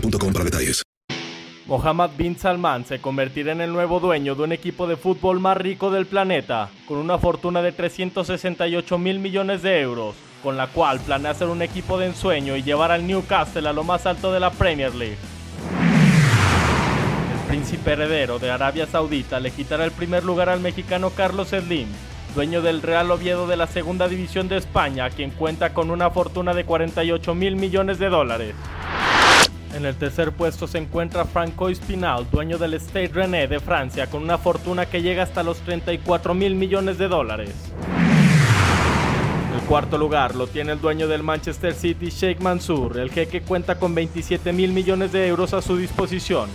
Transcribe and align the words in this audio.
boostmobile.com 0.00 2.08
bin 2.16 2.38
Salman 2.38 2.84
se 2.84 3.00
convertirá 3.00 3.52
en 3.52 3.60
el 3.60 3.72
nuevo 3.72 4.00
dueño 4.00 4.34
de 4.34 4.42
un 4.42 4.52
equipo 4.52 4.86
de 4.86 4.96
fútbol 4.96 5.40
más 5.40 5.56
rico 5.56 5.90
del 5.90 6.06
planeta, 6.06 6.68
con 6.86 6.98
una 6.98 7.18
fortuna 7.18 7.62
de 7.62 7.72
368 7.72 8.98
mil 8.98 9.18
millones 9.18 9.62
de 9.62 9.80
euros, 9.80 10.14
con 10.42 10.56
la 10.56 10.66
cual 10.66 11.00
planea 11.00 11.30
hacer 11.30 11.48
un 11.48 11.62
equipo 11.62 11.98
de 11.98 12.06
ensueño 12.06 12.56
y 12.56 12.62
llevar 12.62 12.90
al 12.90 13.06
Newcastle 13.06 13.68
a 13.68 13.72
lo 13.72 13.84
más 13.84 14.06
alto 14.06 14.32
de 14.32 14.40
la 14.40 14.50
Premier 14.50 14.94
League. 14.94 15.16
El 17.32 17.48
príncipe 17.48 17.92
heredero 17.92 18.38
de 18.38 18.50
Arabia 18.50 18.86
Saudita 18.86 19.40
le 19.40 19.50
quitará 19.50 19.84
el 19.84 19.92
primer 19.92 20.24
lugar 20.24 20.48
al 20.48 20.60
mexicano 20.60 21.10
Carlos 21.10 21.48
Slim, 21.48 21.88
dueño 22.34 22.62
del 22.62 22.82
Real 22.82 23.10
Oviedo 23.10 23.46
de 23.46 23.56
la 23.56 23.66
Segunda 23.66 24.08
División 24.08 24.48
de 24.48 24.56
España, 24.56 25.08
quien 25.10 25.30
cuenta 25.30 25.72
con 25.72 25.90
una 25.90 26.10
fortuna 26.10 26.52
de 26.52 26.64
48 26.64 27.34
mil 27.34 27.56
millones 27.56 27.98
de 27.98 28.08
dólares. 28.08 28.54
En 29.74 29.84
el 29.84 29.96
tercer 29.96 30.30
puesto 30.30 30.68
se 30.68 30.78
encuentra 30.78 31.24
Franco 31.24 31.68
Spinal, 31.74 32.28
dueño 32.30 32.58
del 32.58 32.74
Stade 32.74 33.08
René 33.08 33.48
de 33.48 33.58
Francia, 33.58 34.06
con 34.06 34.22
una 34.22 34.38
fortuna 34.38 34.86
que 34.86 35.02
llega 35.02 35.24
hasta 35.24 35.42
los 35.42 35.58
34 35.58 36.32
mil 36.32 36.54
millones 36.54 36.96
de 36.96 37.08
dólares. 37.08 37.50
El 39.52 39.60
cuarto 39.66 39.98
lugar 39.98 40.36
lo 40.36 40.46
tiene 40.46 40.70
el 40.72 40.80
dueño 40.80 41.08
del 41.08 41.24
Manchester 41.24 41.74
City, 41.74 42.10
Sheikh 42.10 42.40
Mansour. 42.40 43.00
El 43.00 43.10
jeque 43.10 43.42
cuenta 43.42 43.74
con 43.74 43.96
27 43.96 44.52
mil 44.52 44.72
millones 44.72 45.10
de 45.10 45.26
euros 45.26 45.52
a 45.54 45.60
su 45.60 45.76
disposición. 45.76 46.48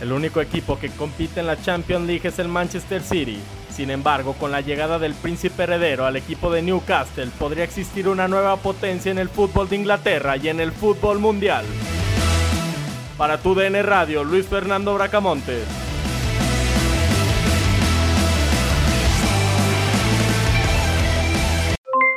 El 0.00 0.12
único 0.12 0.40
equipo 0.40 0.78
que 0.78 0.88
compite 0.90 1.40
en 1.40 1.46
la 1.48 1.60
Champions 1.60 2.06
League 2.06 2.28
es 2.28 2.38
el 2.38 2.46
Manchester 2.46 3.02
City. 3.02 3.40
Sin 3.72 3.90
embargo, 3.90 4.34
con 4.34 4.50
la 4.50 4.60
llegada 4.60 4.98
del 4.98 5.14
príncipe 5.14 5.62
heredero 5.62 6.04
al 6.06 6.16
equipo 6.16 6.50
de 6.50 6.62
Newcastle, 6.62 7.30
podría 7.38 7.64
existir 7.64 8.08
una 8.08 8.28
nueva 8.28 8.56
potencia 8.56 9.10
en 9.10 9.18
el 9.18 9.28
fútbol 9.28 9.68
de 9.68 9.76
Inglaterra 9.76 10.36
y 10.36 10.48
en 10.48 10.60
el 10.60 10.72
fútbol 10.72 11.18
mundial. 11.18 11.64
Para 13.16 13.38
tu 13.38 13.54
DN 13.54 13.82
Radio, 13.82 14.24
Luis 14.24 14.46
Fernando 14.46 14.94
Bracamontes. 14.94 15.66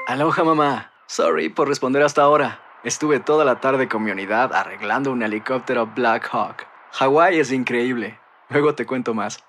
Aloha 0.08 0.44
mamá. 0.44 0.92
Sorry 1.08 1.50
por 1.50 1.68
responder 1.68 2.04
hasta 2.04 2.22
ahora. 2.22 2.60
Estuve 2.84 3.20
toda 3.20 3.46
la 3.46 3.60
tarde 3.60 3.88
con 3.88 4.04
mi 4.04 4.12
unidad 4.12 4.54
arreglando 4.54 5.12
un 5.12 5.24
helicóptero 5.24 5.88
Black 5.88 6.30
Hawk. 6.32 6.68
Hawái 6.92 7.40
es 7.40 7.52
increíble. 7.52 8.20
Luego 8.50 8.76
te 8.76 8.86
cuento 8.86 9.14
más. 9.14 9.44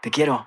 Te 0.00 0.10
quiero. 0.10 0.46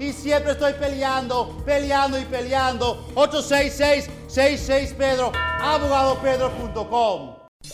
Y 0.00 0.12
siempre 0.14 0.52
estoy 0.52 0.72
peleando, 0.72 1.62
peleando 1.66 2.18
y 2.18 2.24
peleando. 2.24 3.04
866-66 3.14 4.96
Pedro, 4.96 5.30
abogadopedro.com. 5.34 7.39